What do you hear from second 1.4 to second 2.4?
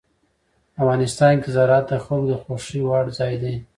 کې زراعت د خلکو د